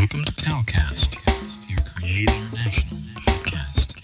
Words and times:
Welcome 0.00 0.24
to 0.24 0.32
Calcast, 0.32 1.12
your 1.68 1.80
Create 1.94 2.30
International 2.30 2.96
podcast. 3.20 3.96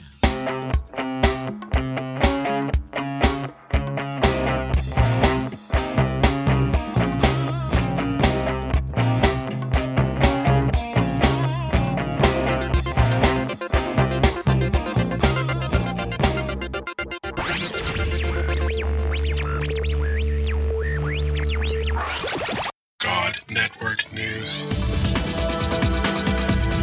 God 22.98 23.38
Network 23.50 24.12
News. 24.12 25.55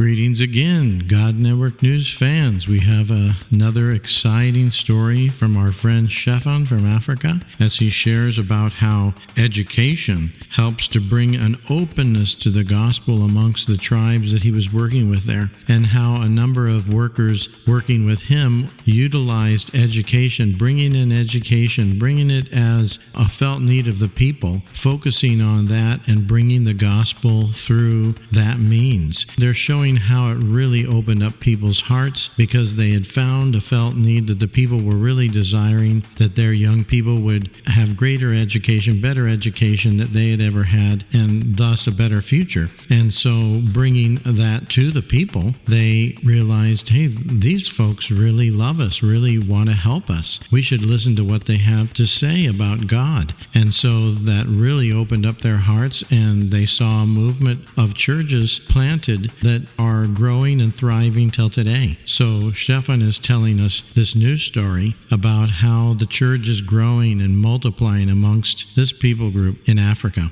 Greetings 0.00 0.40
again, 0.40 1.04
God 1.06 1.36
Network 1.36 1.82
News 1.82 2.10
fans. 2.10 2.66
We 2.66 2.80
have 2.80 3.10
uh, 3.10 3.34
another 3.50 3.92
exciting 3.92 4.70
story 4.70 5.28
from 5.28 5.58
our 5.58 5.72
friend 5.72 6.08
Shefan 6.08 6.66
from 6.66 6.86
Africa 6.86 7.38
as 7.58 7.76
he 7.76 7.90
shares 7.90 8.38
about 8.38 8.72
how 8.72 9.12
education 9.36 10.32
helps 10.52 10.88
to 10.88 11.02
bring 11.02 11.36
an 11.36 11.58
openness 11.68 12.34
to 12.36 12.48
the 12.48 12.64
gospel 12.64 13.22
amongst 13.22 13.66
the 13.66 13.76
tribes 13.76 14.32
that 14.32 14.42
he 14.42 14.50
was 14.50 14.72
working 14.72 15.10
with 15.10 15.24
there, 15.24 15.50
and 15.68 15.84
how 15.84 16.14
a 16.22 16.30
number 16.30 16.64
of 16.64 16.92
workers 16.92 17.50
working 17.66 18.06
with 18.06 18.22
him 18.22 18.68
utilized 18.86 19.74
education, 19.74 20.56
bringing 20.56 20.94
in 20.94 21.12
education, 21.12 21.98
bringing 21.98 22.30
it 22.30 22.50
as 22.54 22.98
a 23.14 23.28
felt 23.28 23.60
need 23.60 23.86
of 23.86 23.98
the 23.98 24.08
people, 24.08 24.62
focusing 24.72 25.42
on 25.42 25.66
that 25.66 26.00
and 26.08 26.26
bringing 26.26 26.64
the 26.64 26.72
gospel 26.72 27.48
through 27.52 28.14
that 28.32 28.58
means. 28.58 29.26
They're 29.36 29.52
showing 29.52 29.89
how 29.96 30.30
it 30.30 30.34
really 30.34 30.86
opened 30.86 31.22
up 31.22 31.40
people's 31.40 31.82
hearts 31.82 32.28
because 32.36 32.76
they 32.76 32.90
had 32.90 33.06
found 33.06 33.54
a 33.54 33.60
felt 33.60 33.96
need 33.96 34.26
that 34.26 34.38
the 34.38 34.48
people 34.48 34.80
were 34.80 34.94
really 34.94 35.28
desiring 35.28 36.04
that 36.16 36.36
their 36.36 36.52
young 36.52 36.84
people 36.84 37.20
would 37.20 37.50
have 37.66 37.96
greater 37.96 38.34
education, 38.34 39.00
better 39.00 39.28
education 39.28 39.96
that 39.98 40.12
they 40.12 40.30
had 40.30 40.40
ever 40.40 40.64
had, 40.64 41.04
and 41.12 41.56
thus 41.56 41.86
a 41.86 41.92
better 41.92 42.22
future. 42.22 42.66
And 42.88 43.12
so, 43.12 43.60
bringing 43.72 44.16
that 44.24 44.68
to 44.70 44.90
the 44.90 45.02
people, 45.02 45.54
they 45.66 46.16
realized, 46.24 46.88
hey, 46.88 47.08
these 47.08 47.68
folks 47.68 48.10
really 48.10 48.50
love 48.50 48.80
us, 48.80 49.02
really 49.02 49.38
want 49.38 49.68
to 49.68 49.74
help 49.74 50.10
us. 50.10 50.40
We 50.50 50.62
should 50.62 50.84
listen 50.84 51.16
to 51.16 51.24
what 51.24 51.46
they 51.46 51.58
have 51.58 51.92
to 51.94 52.06
say 52.06 52.46
about 52.46 52.86
God. 52.86 53.34
And 53.54 53.72
so 53.72 54.12
that 54.12 54.46
really 54.46 54.92
opened 54.92 55.26
up 55.26 55.40
their 55.40 55.56
hearts, 55.56 56.04
and 56.10 56.50
they 56.50 56.66
saw 56.66 57.02
a 57.02 57.06
movement 57.06 57.66
of 57.76 57.94
churches 57.94 58.58
planted 58.58 59.30
that 59.42 59.68
are 59.80 60.06
growing 60.06 60.60
and 60.60 60.74
thriving 60.74 61.30
till 61.30 61.48
today. 61.48 61.96
So 62.04 62.52
Stefan 62.52 63.00
is 63.00 63.18
telling 63.18 63.58
us 63.58 63.82
this 63.94 64.14
news 64.14 64.42
story 64.42 64.94
about 65.10 65.48
how 65.48 65.94
the 65.94 66.04
church 66.04 66.48
is 66.48 66.60
growing 66.60 67.22
and 67.22 67.38
multiplying 67.38 68.10
amongst 68.10 68.76
this 68.76 68.92
people 68.92 69.30
group 69.30 69.66
in 69.66 69.78
Africa. 69.78 70.30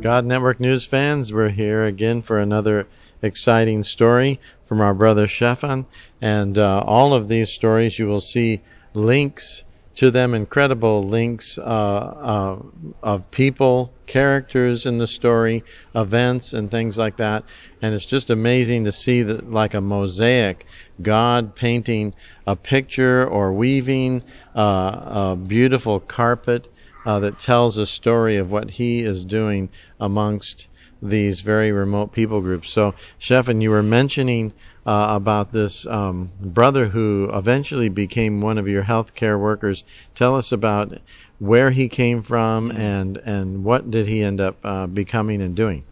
God 0.00 0.24
Network 0.24 0.58
News 0.58 0.86
fans, 0.86 1.34
we're 1.34 1.50
here 1.50 1.84
again 1.84 2.22
for 2.22 2.38
another 2.40 2.88
exciting 3.20 3.82
story 3.82 4.40
from 4.64 4.80
our 4.80 4.94
brother 4.94 5.26
Shefan. 5.26 5.84
And 6.22 6.56
uh, 6.56 6.82
all 6.86 7.12
of 7.12 7.28
these 7.28 7.50
stories, 7.50 7.98
you 7.98 8.06
will 8.06 8.22
see 8.22 8.62
links 8.94 9.64
to 9.96 10.10
them, 10.10 10.34
incredible 10.34 11.02
links 11.02 11.58
uh, 11.58 11.62
uh, 11.62 12.62
of 13.02 13.30
people, 13.30 13.92
characters 14.06 14.86
in 14.86 14.98
the 14.98 15.06
story, 15.06 15.64
events, 15.94 16.52
and 16.52 16.70
things 16.70 16.98
like 16.98 17.16
that. 17.16 17.44
And 17.82 17.94
it's 17.94 18.06
just 18.06 18.30
amazing 18.30 18.84
to 18.84 18.92
see 18.92 19.22
that, 19.22 19.50
like 19.50 19.74
a 19.74 19.80
mosaic, 19.80 20.66
God 21.00 21.54
painting 21.54 22.14
a 22.46 22.56
picture 22.56 23.26
or 23.26 23.52
weaving 23.52 24.22
uh, 24.54 25.30
a 25.32 25.36
beautiful 25.36 26.00
carpet 26.00 26.68
uh, 27.06 27.20
that 27.20 27.38
tells 27.38 27.78
a 27.78 27.86
story 27.86 28.36
of 28.36 28.52
what 28.52 28.70
he 28.70 29.02
is 29.02 29.24
doing 29.24 29.70
amongst 30.00 30.68
these 31.02 31.42
very 31.42 31.72
remote 31.72 32.12
people 32.12 32.40
groups. 32.40 32.70
So, 32.70 32.94
Shefan, 33.20 33.62
you 33.62 33.70
were 33.70 33.82
mentioning 33.82 34.52
uh, 34.86 35.08
about 35.10 35.52
this 35.52 35.86
um, 35.86 36.30
brother 36.40 36.86
who 36.88 37.30
eventually 37.32 37.88
became 37.88 38.40
one 38.40 38.58
of 38.58 38.68
your 38.68 38.82
healthcare 38.84 39.38
workers. 39.40 39.84
Tell 40.14 40.36
us 40.36 40.52
about 40.52 40.98
where 41.38 41.70
he 41.70 41.88
came 41.88 42.22
from 42.22 42.70
and 42.72 43.18
and 43.18 43.64
what 43.64 43.90
did 43.90 44.06
he 44.06 44.22
end 44.22 44.40
up 44.40 44.58
uh, 44.64 44.86
becoming 44.86 45.42
and 45.42 45.54
doing. 45.56 45.84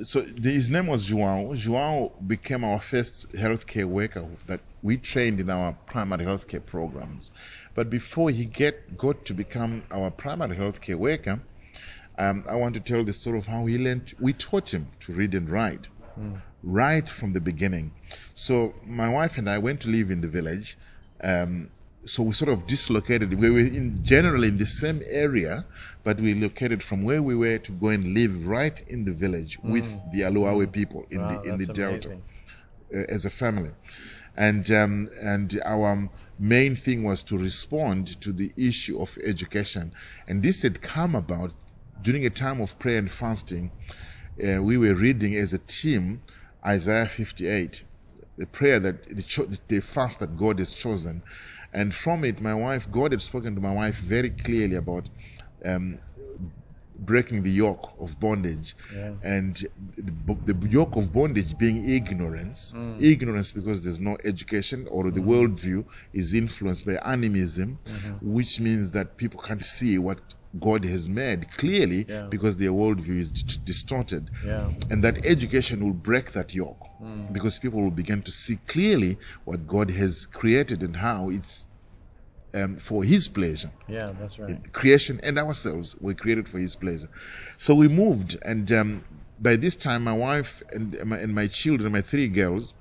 So 0.00 0.20
the, 0.20 0.50
his 0.50 0.70
name 0.70 0.86
was 0.86 1.08
João. 1.08 1.50
João 1.54 2.12
became 2.26 2.62
our 2.62 2.80
first 2.80 3.32
healthcare 3.32 3.86
worker 3.86 4.26
that 4.46 4.60
we 4.82 4.96
trained 4.96 5.40
in 5.40 5.50
our 5.50 5.72
primary 5.86 6.24
healthcare 6.24 6.64
programs. 6.64 7.32
But 7.74 7.90
before 7.90 8.30
he 8.30 8.44
get 8.44 8.96
got 8.96 9.24
to 9.24 9.34
become 9.34 9.82
our 9.90 10.10
primary 10.10 10.56
healthcare 10.56 10.94
worker, 10.96 11.40
um, 12.16 12.44
I 12.48 12.56
want 12.56 12.74
to 12.74 12.80
tell 12.80 13.04
the 13.04 13.12
story 13.12 13.38
of 13.38 13.46
how 13.46 13.66
he 13.66 13.78
learned. 13.78 14.14
We 14.20 14.32
taught 14.32 14.72
him 14.72 14.86
to 15.00 15.12
read 15.12 15.34
and 15.34 15.48
write, 15.48 15.88
right 16.62 17.08
from 17.08 17.32
the 17.32 17.40
beginning. 17.40 17.92
So 18.34 18.74
my 18.84 19.08
wife 19.08 19.38
and 19.38 19.48
I 19.48 19.58
went 19.58 19.80
to 19.80 19.88
live 19.88 20.10
in 20.10 20.20
the 20.20 20.28
village. 20.28 20.76
Um, 21.22 21.70
so 22.08 22.22
we 22.22 22.32
sort 22.32 22.48
of 22.48 22.66
dislocated. 22.66 23.34
We 23.34 23.50
were 23.50 23.58
in 23.60 24.02
generally 24.02 24.48
in 24.48 24.56
the 24.58 24.66
same 24.66 25.02
area, 25.08 25.64
but 26.04 26.20
we 26.20 26.34
located 26.34 26.82
from 26.82 27.04
where 27.04 27.22
we 27.22 27.34
were 27.34 27.58
to 27.58 27.72
go 27.72 27.88
and 27.88 28.14
live 28.14 28.46
right 28.46 28.80
in 28.88 29.04
the 29.04 29.12
village 29.12 29.58
with 29.62 29.88
the 30.12 30.22
Aluawe 30.22 30.70
people 30.72 31.06
in 31.10 31.20
the 31.28 31.40
in 31.42 31.58
the 31.58 31.66
delta 31.66 32.12
uh, 32.94 32.98
as 33.08 33.24
a 33.26 33.30
family, 33.30 33.70
and 34.36 34.70
um, 34.70 35.08
and 35.20 35.60
our 35.64 36.08
main 36.38 36.74
thing 36.74 37.02
was 37.02 37.22
to 37.24 37.36
respond 37.36 38.20
to 38.22 38.32
the 38.32 38.52
issue 38.56 38.98
of 39.00 39.16
education, 39.24 39.92
and 40.28 40.42
this 40.42 40.62
had 40.62 40.80
come 40.80 41.14
about 41.14 41.52
during 42.02 42.24
a 42.26 42.30
time 42.30 42.60
of 42.60 42.78
prayer 42.78 42.98
and 42.98 43.10
fasting. 43.10 43.70
Uh, 44.42 44.62
we 44.62 44.78
were 44.78 44.94
reading 44.94 45.34
as 45.34 45.52
a 45.52 45.58
team 45.58 46.22
Isaiah 46.64 47.06
58, 47.06 47.84
the 48.36 48.46
prayer 48.46 48.78
that 48.78 49.08
the, 49.08 49.58
the 49.68 49.80
fast 49.80 50.20
that 50.20 50.36
God 50.36 50.58
has 50.58 50.74
chosen, 50.74 51.22
and 51.72 51.94
from 51.94 52.24
it, 52.24 52.40
my 52.40 52.54
wife, 52.54 52.90
God 52.90 53.12
had 53.12 53.22
spoken 53.22 53.54
to 53.54 53.60
my 53.60 53.72
wife 53.72 53.96
very 53.96 54.30
clearly 54.30 54.76
about. 54.76 55.08
Um, 55.64 55.98
breaking 56.98 57.42
the 57.42 57.50
yoke 57.50 57.92
of 58.00 58.18
bondage. 58.18 58.74
And 59.22 59.56
the, 59.96 60.52
the 60.52 60.68
yoke 60.68 60.96
of 60.96 61.12
bondage 61.12 61.56
being 61.56 61.88
ignorance. 61.88 62.74
Mm. 62.76 63.02
Ignorance 63.02 63.52
because 63.52 63.84
there's 63.84 64.00
no 64.00 64.16
education 64.24 64.86
or 64.90 65.10
the 65.10 65.20
mm. 65.20 65.26
worldview 65.26 65.84
is 66.12 66.34
influenced 66.34 66.86
by 66.86 66.94
animism 67.04 67.78
mm-hmm. 67.84 68.32
which 68.32 68.60
means 68.60 68.92
that 68.92 69.16
people 69.16 69.40
can't 69.40 69.64
see 69.64 69.98
what 69.98 70.18
god 70.58 70.84
has 70.84 71.08
made 71.08 71.50
clearly 71.52 72.06
because 72.28 72.56
their 72.56 72.70
worldview 72.72 73.18
is 73.18 73.32
d- 73.32 73.54
distorted 73.64 74.30
and 74.90 75.02
that 75.04 75.18
education 75.24 75.84
will 75.84 75.92
break 75.92 76.32
that 76.32 76.54
yoke 76.54 76.82
because 77.32 77.58
people 77.58 77.82
will 77.82 77.90
begin 78.02 78.22
to 78.22 78.32
see 78.32 78.56
clearly 78.66 79.18
what 79.44 79.66
god 79.66 79.90
has 79.90 80.26
created 80.26 80.82
and 80.82 80.96
how 80.96 81.28
it's 81.30 81.66
um, 82.54 82.76
for 82.76 83.04
His 83.04 83.28
pleasure. 83.28 83.70
Yeah, 83.86 84.12
that's 84.18 84.38
right. 84.38 84.56
Creation 84.72 85.20
and 85.22 85.38
ourselves 85.38 85.94
were 86.00 86.14
created 86.14 86.48
for 86.48 86.58
His 86.58 86.76
pleasure. 86.76 87.08
So 87.58 87.74
we 87.74 87.88
moved, 87.88 88.36
and 88.44 88.70
um, 88.72 89.04
by 89.38 89.56
this 89.56 89.76
time, 89.76 90.04
my 90.04 90.12
wife 90.12 90.62
and 90.72 90.96
my, 91.04 91.18
and 91.18 91.34
my 91.34 91.46
children, 91.46 91.92
my 91.92 92.00
three 92.00 92.28
girls, 92.28 92.74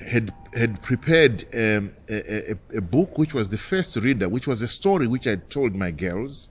had 0.00 0.32
had 0.54 0.80
prepared 0.82 1.44
um, 1.54 1.92
a, 2.08 2.52
a, 2.52 2.78
a 2.78 2.80
book 2.80 3.18
which 3.18 3.34
was 3.34 3.48
the 3.48 3.58
first 3.58 3.96
reader, 3.96 4.28
which 4.28 4.46
was 4.46 4.62
a 4.62 4.68
story 4.68 5.06
which 5.06 5.26
I 5.26 5.36
told 5.36 5.74
my 5.76 5.90
girls. 5.90 6.50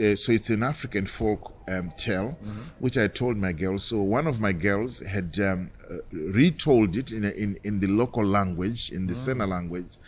Uh, 0.00 0.14
so 0.14 0.32
it's 0.32 0.50
an 0.50 0.62
African 0.62 1.06
folk 1.06 1.52
um, 1.68 1.90
tale, 1.96 2.36
which 2.78 2.96
I 2.98 3.08
told 3.08 3.36
my 3.36 3.52
girls. 3.52 3.84
So 3.84 4.02
one 4.02 4.26
of 4.26 4.40
my 4.40 4.52
girls 4.52 5.00
had 5.00 5.38
um, 5.40 5.70
uh, 5.90 5.96
retold 6.12 6.96
it 6.96 7.12
in, 7.12 7.24
a, 7.24 7.30
in 7.30 7.58
in 7.64 7.80
the 7.80 7.88
local 7.88 8.24
language, 8.24 8.90
in 8.90 9.06
the 9.06 9.14
Sena 9.14 9.46
language, 9.46 9.98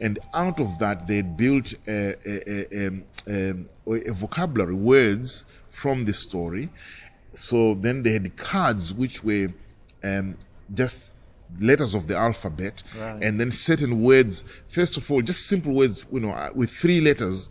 and 0.00 0.18
out 0.34 0.60
of 0.60 0.78
that 0.78 1.06
they 1.06 1.16
had 1.16 1.36
built 1.36 1.74
a, 1.86 2.14
a, 2.26 2.66
a, 2.74 2.88
um, 2.88 3.04
um, 3.26 3.68
a 3.86 4.12
vocabulary, 4.12 4.74
words 4.74 5.46
from 5.68 6.04
the 6.04 6.12
story. 6.12 6.68
So 7.34 7.74
then 7.74 8.02
they 8.02 8.12
had 8.12 8.36
cards 8.36 8.92
which 8.94 9.22
were 9.24 9.48
um, 10.02 10.36
just 10.74 11.12
letters 11.60 11.94
of 11.94 12.06
the 12.06 12.16
alphabet 12.16 12.82
Right. 12.94 13.22
and 13.22 13.40
then 13.40 13.50
certain 13.52 14.02
words 14.02 14.44
first 14.66 14.96
of 14.96 15.10
all 15.10 15.22
just 15.22 15.46
simple 15.46 15.74
words 15.74 16.04
you 16.12 16.20
know 16.20 16.30
uh, 16.30 16.50
with 16.54 16.70
three 16.70 17.00
letters 17.00 17.50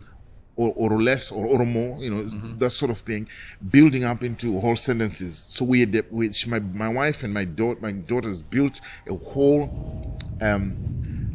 or, 0.56 0.72
or 0.76 1.00
less 1.00 1.30
or, 1.30 1.46
or 1.46 1.64
more 1.64 1.98
you 2.02 2.10
know 2.10 2.22
that 2.58 2.70
sort 2.70 2.90
of 2.90 2.98
thing 2.98 3.28
building 3.70 4.04
up 4.04 4.22
into 4.22 4.58
whole 4.60 4.76
sentences. 4.76 5.38
So 5.38 5.64
we 5.64 5.80
had 5.80 6.04
which 6.10 6.46
my, 6.46 6.58
my 6.60 6.88
wife 6.88 7.22
and 7.24 7.32
my 7.32 7.44
daughter 7.44 7.80
my 7.80 7.92
daughters 7.92 8.42
built 8.42 8.80
a 9.08 9.14
whole 9.14 9.72
um, 10.40 10.76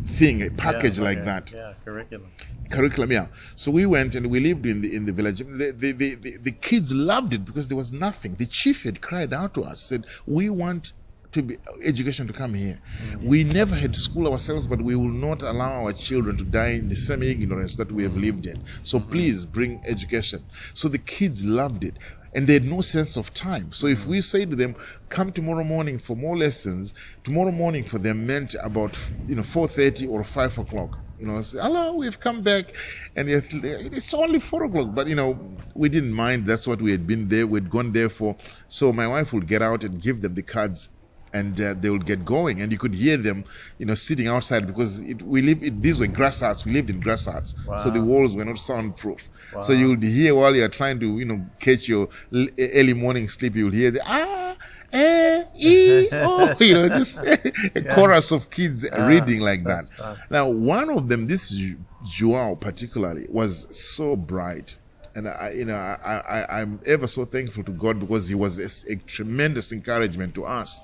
thing 0.04 0.42
a 0.44 0.50
package 0.51 0.98
Yeah, 1.00 1.06
like 1.06 1.24
that. 1.25 1.51
Yeah, 1.51 1.74
curriculum. 1.83 2.31
curriculum 2.69 3.12
yeah. 3.12 3.27
So 3.56 3.71
we 3.71 3.86
went 3.86 4.15
and 4.15 4.27
we 4.30 4.39
lived 4.39 4.65
in 4.65 4.81
the 4.81 4.95
in 4.95 5.06
the 5.06 5.13
village. 5.13 5.39
The, 5.39 5.71
the, 5.77 5.92
the, 5.92 6.15
the, 6.15 6.38
the 6.38 6.51
kids 6.51 6.92
loved 6.94 7.33
it 7.33 7.45
because 7.45 7.68
there 7.69 7.77
was 7.77 7.92
nothing. 7.94 8.36
The 8.36 8.45
chief 8.45 8.83
had 8.83 9.01
cried 9.01 9.33
out 9.33 9.54
to 9.56 9.63
us 9.63 9.81
said 9.81 10.06
we 10.25 10.50
want 10.50 10.94
to 11.34 11.42
be 11.42 11.58
education 11.84 12.28
to 12.28 12.34
come 12.34 12.54
here 12.54 12.80
mm. 13.02 13.24
we 13.24 13.44
never 13.44 13.76
had 13.76 13.96
school 13.96 14.32
ourselves 14.32 14.68
but 14.68 14.82
we 14.82 14.96
will 14.96 15.08
not 15.28 15.42
allow 15.42 15.84
our 15.84 15.94
children 15.94 16.38
to 16.38 16.44
die 16.44 16.72
in 16.72 16.90
the 16.90 16.96
same 16.96 17.24
ignorance 17.24 17.78
that 17.78 17.92
we 17.92 18.04
have 18.04 18.16
lived 18.16 18.46
in 18.46 18.56
so 18.84 19.00
mm. 19.00 19.10
please 19.12 19.46
bring 19.46 19.82
education 19.88 20.44
so 20.74 20.88
the 20.88 20.98
kids 20.98 21.44
loved 21.44 21.84
it 21.84 21.98
and 22.36 22.48
they 22.48 22.54
had 22.54 22.66
no 22.66 22.82
sense 22.82 23.16
of 23.16 23.34
time. 23.34 23.72
So 23.72 23.88
if 23.88 24.06
mm. 24.06 24.08
we 24.08 24.22
say 24.22 24.46
to 24.46 24.56
them, 24.56 24.76
"Come 25.10 25.32
tomorrow 25.32 25.64
morning 25.64 25.98
for 26.00 26.16
more 26.16 26.36
lessons," 26.36 26.94
tomorrow 27.24 27.52
morning 27.52 27.84
for 27.84 28.00
them 28.00 28.26
meant 28.26 28.56
about 28.64 28.98
you 29.28 29.36
know 29.36 29.44
4:30 29.44 30.10
or 30.10 30.24
5 30.24 30.58
o'clock. 30.58 31.00
You 31.20 31.28
know, 31.28 31.42
say, 31.42 31.60
"Hello, 31.62 31.96
we've 31.96 32.20
come 32.20 32.42
back," 32.42 32.74
and 33.16 33.30
it's 33.30 34.14
only 34.14 34.40
four 34.40 34.64
o'clock. 34.64 34.94
But 34.94 35.08
you 35.08 35.16
know, 35.16 35.40
we 35.76 35.90
didn't 35.90 36.12
mind. 36.12 36.46
That's 36.46 36.68
what 36.68 36.82
we 36.82 36.92
had 36.92 37.06
been 37.08 37.28
there. 37.30 37.46
We'd 37.48 37.70
gone 37.70 37.92
there 37.92 38.10
for. 38.10 38.36
So 38.68 38.92
my 38.92 39.08
wife 39.08 39.32
would 39.34 39.48
get 39.48 39.62
out 39.62 39.84
and 39.84 40.02
give 40.02 40.22
them 40.22 40.34
the 40.34 40.44
cards 40.44 40.90
and 41.34 41.60
uh, 41.60 41.74
they 41.78 41.90
would 41.90 42.06
get 42.06 42.24
going. 42.26 42.62
And 42.62 42.72
you 42.72 42.78
could 42.78 42.94
hear 42.96 43.18
them 43.18 43.44
you 43.78 43.86
know 43.86 43.96
sitting 43.96 44.28
outside 44.28 44.68
because 44.68 45.00
it, 45.02 45.22
we 45.24 45.42
live 45.42 45.64
it, 45.64 45.82
these 45.82 46.00
were 46.00 46.08
grass 46.08 46.40
huts 46.42 46.66
we 46.66 46.72
lived 46.74 46.90
in 46.90 47.00
grass 47.00 47.26
huts 47.26 47.56
so 47.76 47.90
the 47.90 48.02
walls 48.02 48.36
were 48.36 48.46
not 48.46 48.60
soundproof. 48.60 49.30
So 49.60 49.74
you 49.74 49.90
would 49.90 50.04
hear 50.04 50.36
while 50.36 50.56
you're 50.56 50.70
trying 50.70 51.00
to 51.02 51.20
you 51.20 51.26
know 51.26 51.46
catch 51.60 51.88
your 51.88 52.08
l- 52.34 52.48
early 52.60 52.94
morning 52.94 53.28
sleep 53.30 53.56
you 53.56 53.66
would 53.66 53.74
hear 53.74 53.92
the 53.92 54.02
ah 54.06 54.56
eh, 54.94 55.44
ee, 55.60 56.10
oh, 56.22 56.56
you 56.60 56.74
know, 56.74 56.90
just 56.90 57.24
a 57.76 57.82
chorus 57.84 58.32
of 58.32 58.50
kids 58.50 58.86
reading 58.98 59.42
like 59.42 59.66
that. 59.66 59.86
fun. 59.98 60.22
Now, 60.30 60.50
one 60.50 60.90
of 60.90 61.10
them, 61.10 61.28
this 61.28 61.54
Joao 62.02 62.56
particularly, 62.56 63.26
was 63.30 63.68
so 63.78 64.16
bright. 64.16 64.78
And 65.15 65.27
I, 65.27 65.51
you 65.56 65.65
know, 65.65 65.75
I, 65.75 66.21
I, 66.27 66.62
I'm 66.62 66.81
ever 66.86 67.07
so 67.07 67.25
thankful 67.25 67.63
to 67.65 67.71
God 67.71 68.00
because 68.00 68.27
He 68.27 68.36
was 68.36 68.60
a 68.86 68.95
tremendous 68.95 69.71
encouragement 69.71 70.36
to 70.36 70.45
us. 70.45 70.83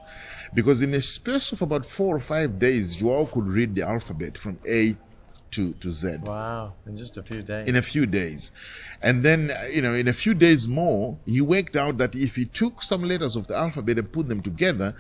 Because 0.53 0.81
in 0.81 0.93
a 0.93 1.01
space 1.01 1.51
of 1.51 1.61
about 1.61 1.85
four 1.85 2.15
or 2.15 2.19
five 2.19 2.59
days, 2.59 2.95
Joao 2.95 3.25
could 3.25 3.45
read 3.45 3.75
the 3.75 3.83
alphabet 3.83 4.37
from 4.37 4.59
A 4.67 4.95
to, 5.51 5.73
to 5.73 5.91
Z 5.91 6.17
Wow, 6.21 6.75
in 6.85 6.97
just 6.97 7.17
a 7.17 7.23
few 7.23 7.41
days. 7.41 7.67
in 7.67 7.75
a 7.75 7.81
few 7.81 8.05
days. 8.05 8.51
And 9.01 9.23
then, 9.23 9.51
you 9.73 9.81
know, 9.81 9.93
in 9.93 10.07
a 10.07 10.13
few 10.13 10.33
days 10.33 10.67
more, 10.67 11.17
he 11.25 11.41
worked 11.41 11.75
out 11.75 11.97
that 11.97 12.15
if 12.15 12.35
he 12.35 12.45
took 12.45 12.81
some 12.83 13.03
letters 13.03 13.35
of 13.35 13.47
the 13.47 13.55
alphabet 13.55 13.97
and 13.97 14.11
put 14.11 14.27
them 14.27 14.41
together, 14.41 14.93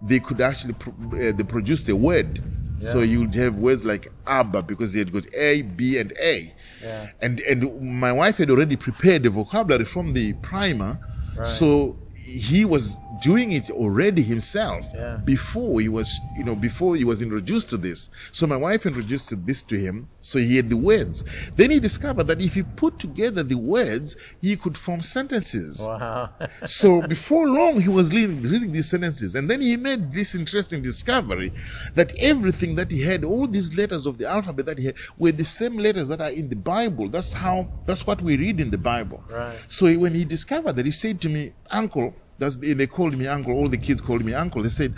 they 0.00 0.18
could 0.20 0.40
actually 0.40 0.74
pro- 0.74 0.94
uh, 1.12 1.32
they 1.32 1.44
produced 1.44 1.88
a 1.88 1.96
word. 1.96 2.40
So 2.82 3.00
you'd 3.00 3.34
have 3.36 3.58
words 3.58 3.84
like 3.84 4.08
Abba 4.26 4.62
because 4.64 4.92
he 4.92 4.98
had 4.98 5.12
got 5.12 5.24
A, 5.36 5.62
B, 5.62 5.98
and 5.98 6.12
A. 6.22 6.52
Yeah. 6.82 7.08
And 7.20 7.40
and 7.40 8.00
my 8.00 8.12
wife 8.12 8.38
had 8.38 8.50
already 8.50 8.76
prepared 8.76 9.22
the 9.22 9.30
vocabulary 9.30 9.84
from 9.84 10.12
the 10.12 10.32
primer, 10.34 10.98
Right. 11.36 11.46
so 11.46 12.01
he 12.32 12.64
was 12.64 12.96
doing 13.16 13.52
it 13.52 13.70
already 13.70 14.22
himself 14.22 14.90
Yeah. 14.94 15.18
before 15.24 15.80
he 15.80 15.88
was 15.88 16.22
you 16.34 16.44
know 16.44 16.56
before 16.56 16.96
he 16.96 17.04
was 17.04 17.20
introduced 17.20 17.68
to 17.70 17.76
this 17.76 18.08
so 18.32 18.46
my 18.46 18.56
wife 18.56 18.86
introduced 18.86 19.30
this 19.46 19.62
to 19.64 19.76
him 19.76 20.08
so 20.20 20.38
he 20.38 20.56
had 20.56 20.70
the 20.70 20.76
words 20.76 21.24
then 21.56 21.70
he 21.70 21.78
discovered 21.80 22.24
that 22.28 22.40
if 22.40 22.54
he 22.54 22.62
put 22.62 22.98
together 22.98 23.42
the 23.42 23.58
words 23.58 24.16
he 24.40 24.56
could 24.56 24.76
form 24.78 25.02
sentences 25.02 25.80
Wow. 25.80 26.30
so 26.64 27.06
before 27.06 27.46
long 27.48 27.80
he 27.80 27.88
was 27.88 28.12
reading, 28.12 28.42
reading 28.42 28.72
these 28.72 28.88
sentences 28.88 29.34
and 29.34 29.48
then 29.50 29.60
he 29.60 29.76
made 29.76 30.12
this 30.12 30.34
interesting 30.34 30.82
discovery 30.82 31.52
that 31.94 32.12
everything 32.20 32.74
that 32.76 32.90
he 32.90 33.00
had 33.02 33.24
all 33.24 33.46
these 33.46 33.76
letters 33.76 34.06
of 34.06 34.16
the 34.18 34.26
alphabet 34.26 34.66
that 34.66 34.78
he 34.78 34.86
had 34.86 34.96
were 35.18 35.32
the 35.32 35.44
same 35.44 35.76
letters 35.76 36.08
that 36.08 36.20
are 36.20 36.30
in 36.30 36.48
the 36.48 36.56
bible 36.56 37.08
that's 37.10 37.32
how 37.32 37.68
that's 37.86 38.06
what 38.06 38.22
we 38.22 38.36
read 38.36 38.60
in 38.60 38.70
the 38.70 38.78
bible 38.78 39.22
Right. 39.28 39.58
so 39.68 39.92
when 39.98 40.14
he 40.14 40.24
discovered 40.24 40.76
that 40.76 40.86
he 40.86 40.92
said 40.92 41.20
to 41.22 41.28
me 41.28 41.52
uncle 41.70 42.14
that's 42.38 42.56
they 42.56 42.86
called 42.86 43.16
me 43.16 43.26
uncle 43.26 43.52
all 43.54 43.68
the 43.68 43.78
kids 43.78 44.00
called 44.00 44.24
me 44.24 44.34
uncle 44.34 44.62
they 44.62 44.68
said 44.68 44.94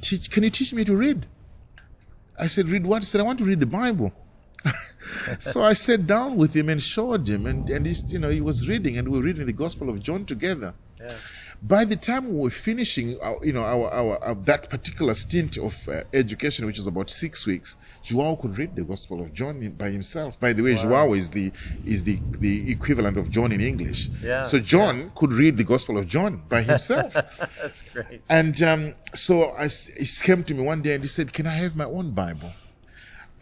teach 0.00 0.30
can 0.30 0.42
you 0.44 0.50
teach 0.50 0.72
me 0.74 0.84
to 0.84 0.96
read 0.96 1.26
i 2.40 2.46
said 2.46 2.68
read 2.68 2.86
what 2.86 3.02
he 3.02 3.06
said 3.06 3.20
i 3.20 3.24
want 3.24 3.38
to 3.38 3.44
read 3.44 3.60
the 3.60 3.66
bible 3.66 4.12
so 5.38 5.62
I 5.62 5.74
sat 5.74 6.06
down 6.06 6.36
with 6.36 6.54
him 6.54 6.68
and 6.68 6.82
showed 6.82 7.28
him, 7.28 7.46
and 7.46 7.68
and 7.70 7.86
he's, 7.86 8.12
you 8.12 8.18
know 8.18 8.30
he 8.30 8.40
was 8.40 8.68
reading, 8.68 8.98
and 8.98 9.08
we 9.08 9.18
were 9.18 9.24
reading 9.24 9.46
the 9.46 9.52
Gospel 9.52 9.90
of 9.90 10.02
John 10.02 10.26
together. 10.26 10.74
Yeah. 11.00 11.18
By 11.62 11.84
the 11.84 11.96
time 11.96 12.28
we 12.28 12.38
were 12.38 12.50
finishing, 12.50 13.18
our, 13.22 13.38
you 13.42 13.52
know, 13.52 13.64
our, 13.64 13.88
our, 13.90 14.24
our 14.24 14.34
that 14.44 14.68
particular 14.70 15.14
stint 15.14 15.56
of 15.56 15.88
uh, 15.88 16.02
education, 16.12 16.66
which 16.66 16.78
was 16.78 16.86
about 16.86 17.08
six 17.10 17.46
weeks, 17.46 17.76
Joao 18.02 18.36
could 18.36 18.58
read 18.58 18.76
the 18.76 18.84
Gospel 18.84 19.22
of 19.22 19.32
John 19.32 19.62
in- 19.62 19.76
by 19.76 19.90
himself. 19.90 20.38
By 20.38 20.52
the 20.52 20.62
way, 20.62 20.74
Joao 20.74 21.14
is 21.14 21.30
the 21.30 21.52
is 21.84 22.04
the 22.04 22.22
the 22.40 22.70
equivalent 22.70 23.16
of 23.16 23.30
John 23.30 23.52
in 23.52 23.60
English. 23.60 24.10
Yeah, 24.22 24.42
So 24.42 24.58
John 24.60 25.10
could 25.14 25.32
read 25.32 25.56
the 25.56 25.64
Gospel 25.64 25.96
of 25.98 26.06
John 26.06 26.42
by 26.48 26.62
himself. 26.70 27.12
That's 27.14 27.82
great. 27.90 28.22
And 28.28 28.60
um, 28.62 28.94
so 29.14 29.50
I, 29.56 29.68
he 29.68 30.06
came 30.22 30.44
to 30.44 30.54
me 30.54 30.62
one 30.62 30.82
day 30.82 30.94
and 30.94 31.02
he 31.04 31.08
said, 31.08 31.32
"Can 31.32 31.46
I 31.46 31.54
have 31.54 31.76
my 31.76 31.84
own 31.86 32.12
Bible?" 32.12 32.52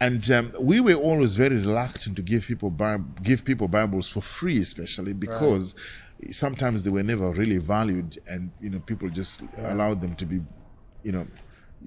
And 0.05 0.29
um, 0.31 0.51
we 0.59 0.81
were 0.81 0.95
always 1.09 1.35
very 1.35 1.57
reluctant 1.67 2.17
to 2.17 2.21
give 2.21 2.45
people 2.51 2.69
Bib- 2.69 3.23
give 3.23 3.45
people 3.45 3.69
Bibles 3.69 4.09
for 4.09 4.21
free, 4.21 4.59
especially 4.59 5.13
because 5.13 5.75
sometimes 6.31 6.83
they 6.83 6.89
were 6.97 7.03
never 7.13 7.31
really 7.31 7.57
valued, 7.75 8.11
and 8.27 8.51
you 8.59 8.69
know 8.71 8.79
people 8.91 9.09
just 9.21 9.43
allowed 9.57 10.01
them 10.01 10.13
to 10.21 10.25
be, 10.25 10.37
you 11.03 11.13
know, 11.13 11.25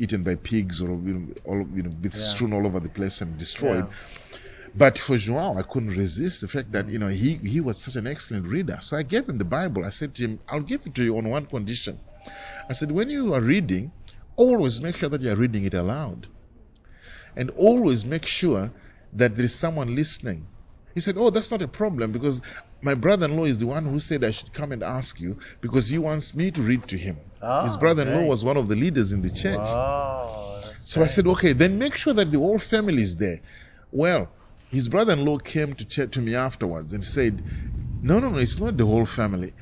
eaten 0.02 0.22
by 0.22 0.34
pigs 0.36 0.80
or 0.80 0.88
you 1.08 1.14
know, 1.14 1.24
all 1.44 1.60
you 1.76 1.82
know, 1.82 1.92
with 2.02 2.14
strewn 2.14 2.54
all 2.54 2.66
over 2.66 2.80
the 2.80 2.88
place 2.98 3.20
and 3.20 3.36
destroyed. 3.36 3.86
But 4.74 4.96
for 4.98 5.16
Joao, 5.18 5.54
I 5.56 5.62
couldn't 5.70 5.94
resist 6.04 6.40
the 6.40 6.48
fact 6.48 6.72
that 6.72 6.88
you 6.88 6.98
know 6.98 7.08
he 7.08 7.34
he 7.54 7.60
was 7.60 7.76
such 7.84 7.96
an 7.96 8.06
excellent 8.06 8.46
reader. 8.46 8.78
So 8.80 8.96
I 8.96 9.02
gave 9.02 9.28
him 9.28 9.36
the 9.38 9.50
Bible. 9.58 9.84
I 9.84 9.90
said 9.90 10.14
to 10.16 10.22
him, 10.24 10.40
"I'll 10.48 10.68
give 10.72 10.82
it 10.86 10.94
to 10.94 11.04
you 11.04 11.18
on 11.18 11.28
one 11.28 11.44
condition." 11.56 12.00
I 12.70 12.72
said, 12.72 12.90
"When 12.92 13.10
you 13.10 13.34
are 13.34 13.42
reading, 13.42 13.92
always 14.36 14.80
make 14.80 14.96
sure 14.96 15.10
that 15.10 15.20
you 15.20 15.30
are 15.32 15.36
reading 15.44 15.64
it 15.64 15.74
aloud, 15.74 16.26
and 17.36 17.50
always 17.50 18.04
make 18.04 18.26
sure 18.26 18.72
that 19.12 19.36
there 19.36 19.44
is 19.44 19.54
someone 19.54 19.94
listening." 19.94 20.46
He 20.94 21.00
said, 21.00 21.16
"Oh, 21.18 21.30
that's 21.30 21.50
not 21.50 21.62
a 21.62 21.68
problem 21.68 22.12
because 22.12 22.40
my 22.82 22.94
brother-in-law 22.94 23.44
is 23.44 23.58
the 23.58 23.66
one 23.66 23.84
who 23.84 24.00
said 24.00 24.24
I 24.24 24.30
should 24.30 24.52
come 24.52 24.72
and 24.72 24.82
ask 24.82 25.20
you 25.20 25.38
because 25.60 25.88
he 25.88 25.98
wants 25.98 26.34
me 26.34 26.50
to 26.52 26.62
read 26.62 26.88
to 26.88 26.98
him. 26.98 27.16
Ah, 27.42 27.62
his 27.62 27.76
Oh, 27.76 27.80
brother-in-law 27.80 28.20
okay. 28.20 28.28
was 28.30 28.44
one 28.44 28.56
of 28.56 28.68
the 28.68 28.76
leaders 28.76 29.12
in 29.12 29.22
the 29.22 29.30
church." 29.30 29.80
That's 30.62 30.92
So 30.92 31.02
I 31.02 31.06
said, 31.06 31.26
okay, 31.26 31.52
then 31.52 31.78
make 31.78 31.96
sure 31.96 32.14
that 32.14 32.30
the 32.30 32.38
whole 32.38 32.58
family 32.58 33.02
is 33.02 33.16
there. 33.18 33.40
Well, 33.92 34.30
his 34.70 34.88
brother-in-law 34.88 35.38
came 35.38 35.74
to 35.74 35.84
chat 35.84 36.12
to 36.12 36.20
me 36.20 36.34
afterwards 36.34 36.92
and 36.92 37.04
said, 37.04 37.42
no, 38.02 38.20
no, 38.20 38.30
no, 38.30 38.38
it's 38.38 38.60
not 38.60 38.76
the 38.76 38.86
whole 38.86 39.06
family, 39.06 39.52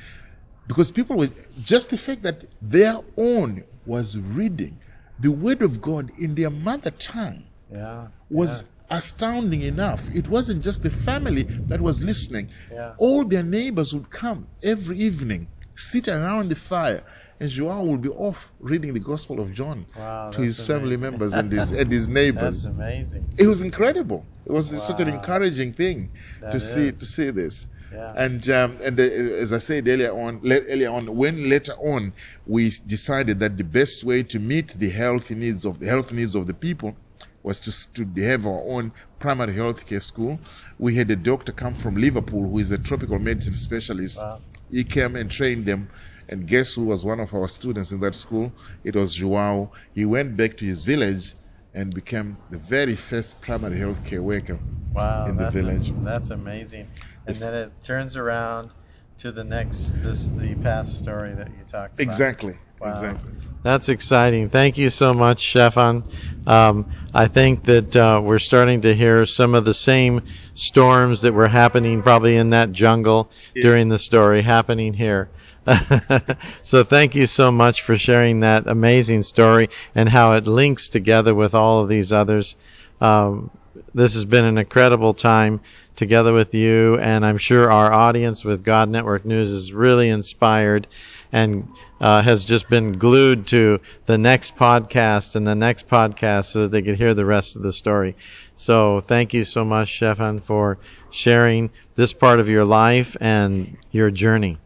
because 0.67 0.91
people 0.91 1.17
were 1.17 1.29
just 1.63 1.91
the 1.91 1.99
fact 1.99 2.23
that 2.23 2.45
their 2.61 2.97
own 3.17 3.65
was 3.87 4.19
reading 4.19 4.81
the 5.19 5.31
word 5.33 5.63
of 5.63 5.81
God 5.81 6.11
in 6.19 6.35
their 6.35 6.51
mother 6.51 6.91
tongue 6.91 7.45
Yeah. 7.75 8.09
was 8.31 8.65
astounding 8.91 9.63
enough. 9.63 10.09
It 10.15 10.29
wasn't 10.29 10.63
just 10.63 10.83
the 10.83 10.91
family 10.91 11.49
that 11.69 11.81
was 11.81 12.03
listening. 12.03 12.49
Yeah. 12.73 12.95
All 12.99 13.25
their 13.25 13.43
neighbors 13.43 13.93
would 13.95 14.11
come 14.11 14.47
every 14.63 14.99
evening 14.99 15.49
sit 15.77 16.07
around 16.07 16.51
the 16.51 16.55
fire, 16.55 17.03
and 17.41 17.51
Joao 17.51 17.85
would 17.87 18.01
be 18.03 18.09
off 18.11 18.53
reading 18.61 18.95
the 18.95 19.01
Gospel 19.01 19.41
of 19.41 19.53
John 19.53 19.87
Wow, 19.97 20.31
to 20.31 20.41
his 20.41 20.57
that's 20.57 20.69
family 20.69 20.95
amazing. 20.95 21.01
members 21.11 21.35
and 21.35 21.51
his 21.51 21.71
and 21.81 21.91
his 21.91 22.09
neighbors. 22.09 22.63
That's 22.63 22.77
amazing. 22.77 23.25
It 23.39 23.47
was 23.49 23.63
incredible. 23.63 24.25
It 24.47 24.53
was 24.53 24.71
such 24.85 25.01
an 25.01 25.09
encouraging 25.09 25.73
thing 25.73 26.11
That 26.41 26.53
to 26.53 26.61
see 26.61 26.93
to 26.93 27.07
see 27.07 27.31
this. 27.31 27.67
Yeah. 27.93 28.13
And 28.17 28.49
um, 28.51 28.79
and 28.85 28.99
uh, 28.99 29.03
as 29.03 29.53
I 29.53 29.59
said 29.59 29.89
earlier 29.89 30.13
on, 30.13 30.41
le- 30.43 30.63
earlier 30.73 30.91
on, 30.91 31.15
when 31.15 31.49
later 31.49 31.75
on 31.75 32.13
we 32.47 32.71
decided 32.87 33.41
that 33.41 33.57
the 33.57 33.65
best 33.65 34.05
way 34.05 34.23
to 34.25 34.39
meet 34.39 34.69
the 34.69 34.91
health 34.91 35.31
needs 35.31 35.65
of 35.65 35.81
the 35.81 35.87
health 35.87 36.13
needs 36.13 36.35
of 36.35 36.47
the 36.47 36.55
people 36.55 36.97
was 37.45 37.61
to 37.61 37.73
to 37.95 38.23
have 38.25 38.47
our 38.47 38.63
own 38.67 38.93
primary 39.21 39.55
health 39.55 39.87
care 39.87 40.01
school. 40.01 40.41
We 40.79 40.97
had 40.97 41.11
a 41.13 41.17
doctor 41.17 41.53
come 41.53 41.77
from 41.77 41.97
Liverpool 41.97 42.43
who 42.51 42.59
is 42.59 42.73
a 42.73 42.79
tropical 42.79 43.19
medicine 43.21 43.55
specialist. 43.55 44.27
Wow. 44.27 44.41
He 44.71 44.85
came 44.85 45.17
and 45.17 45.31
trained 45.31 45.67
them. 45.67 45.91
And 46.29 46.49
guess 46.49 46.75
who 46.75 46.87
was 46.87 47.05
one 47.05 47.21
of 47.21 47.35
our 47.35 47.49
students 47.49 47.93
in 47.93 48.01
that 48.01 48.17
school? 48.17 48.53
It 48.85 48.97
was 48.97 49.15
Joao. 49.15 49.73
He 49.93 50.05
went 50.07 50.37
back 50.37 50.57
to 50.59 50.65
his 50.65 50.85
village 50.85 51.35
and 51.75 51.95
became 51.95 52.39
the 52.51 52.59
very 52.59 52.97
first 52.97 53.43
primary 53.43 53.79
health 53.79 54.03
care 54.05 54.23
worker 54.23 54.61
Wow, 54.95 55.33
in 55.33 55.37
the 55.39 55.47
village. 55.47 55.95
that's 56.03 56.31
amazing. 56.31 56.89
And 57.27 57.41
then 57.43 57.55
it 57.55 57.81
turns 57.83 58.17
around 58.17 58.73
to 59.19 59.33
the 59.33 59.45
next 59.45 60.01
this 60.03 60.31
the 60.31 60.55
past 60.57 60.97
story 60.97 61.35
that 61.35 61.53
you 61.53 61.65
talked 61.65 61.99
about. 62.01 62.25
Exactly. 62.25 62.55
Wow. 62.81 63.19
Exactly. 63.19 63.33
That's 63.65 63.89
exciting. 63.89 64.51
Thank 64.51 64.79
you 64.79 64.91
so 64.91 65.15
much, 65.15 65.49
Stefan. 65.49 66.05
Um, 66.47 66.87
I 67.15 67.27
think 67.29 67.65
that 67.65 67.97
uh, 67.97 68.21
we're 68.23 68.39
starting 68.39 68.83
to 68.83 68.95
hear 68.95 69.25
some 69.25 69.55
of 69.55 69.65
the 69.65 69.73
same 69.75 70.21
storms 70.53 71.23
that 71.23 71.33
were 71.33 71.49
happening 71.49 72.03
probably 72.03 72.37
in 72.37 72.51
that 72.51 72.73
jungle 72.73 73.31
during 73.55 73.89
the 73.89 73.99
story 73.99 74.43
happening 74.43 74.93
here. 74.93 75.31
so 76.63 76.85
thank 76.85 77.15
you 77.15 77.27
so 77.27 77.51
much 77.51 77.81
for 77.81 77.97
sharing 77.97 78.41
that 78.41 78.67
amazing 78.67 79.23
story 79.23 79.71
and 79.95 80.11
how 80.11 80.33
it 80.33 80.47
links 80.47 80.89
together 80.89 81.35
with 81.35 81.55
all 81.55 81.81
of 81.83 81.89
these 81.89 82.13
others. 82.13 82.57
Um, 83.01 83.51
this 83.95 84.15
has 84.15 84.25
been 84.25 84.45
an 84.45 84.59
incredible 84.59 85.15
time 85.15 85.61
together 85.97 86.33
with 86.33 86.55
you, 86.55 86.99
and 86.99 87.25
I'm 87.25 87.39
sure 87.39 87.71
our 87.71 87.93
audience 87.93 88.45
with 88.45 88.65
God 88.65 88.89
Network 88.89 89.25
News 89.25 89.51
is 89.51 89.73
really 89.73 90.09
inspired 90.09 90.87
and 91.33 91.69
uh, 92.01 92.23
has 92.23 92.45
just 92.45 92.69
been 92.69 92.93
glued 92.93 93.47
to 93.49 93.81
the 94.07 94.17
next 94.17 94.57
podcast 94.57 95.37
and 95.37 95.47
the 95.47 95.55
next 95.55 95.89
podcast 95.89 96.47
so 96.47 96.63
that 96.63 96.71
they 96.71 96.83
could 96.83 96.97
hear 96.97 97.15
the 97.15 97.25
rest 97.25 97.57
of 97.57 97.63
the 97.63 97.73
story. 97.73 98.15
So 98.55 99.01
thank 99.01 99.35
you 99.35 99.45
so 99.45 99.65
much, 99.65 99.97
Stefan, 99.97 100.39
for 100.39 100.79
sharing 101.11 101.71
this 101.95 102.13
part 102.13 102.39
of 102.41 102.49
your 102.49 102.65
life 102.65 103.17
and 103.21 103.77
your 103.91 104.11
journey. 104.11 104.59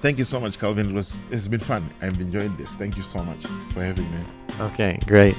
Thank 0.00 0.18
you 0.18 0.24
so 0.24 0.38
much, 0.38 0.58
Calvin. 0.58 0.90
It 0.90 0.94
was 0.94 1.24
it's 1.30 1.48
been 1.48 1.60
fun. 1.60 1.84
I've 2.02 2.20
enjoyed 2.20 2.56
this. 2.56 2.76
Thank 2.76 2.96
you 2.96 3.02
so 3.02 3.22
much 3.24 3.46
for 3.70 3.82
having 3.82 4.08
me. 4.10 4.18
Okay, 4.60 4.98
great. 5.06 5.36